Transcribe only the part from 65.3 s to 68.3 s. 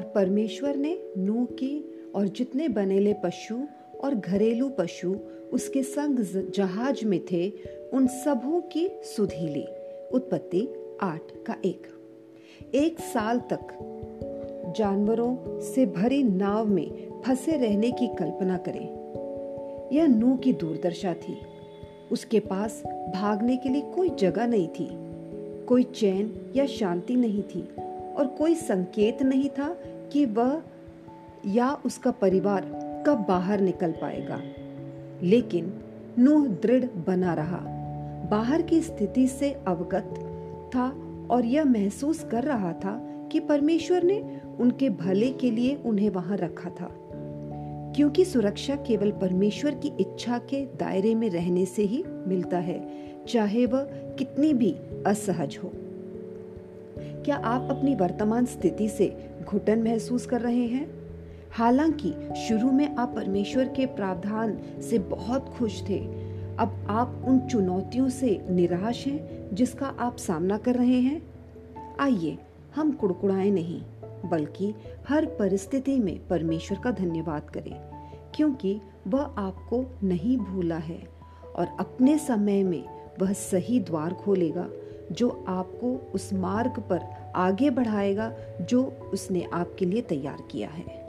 खुश थे। अब आप उन चुनौतियों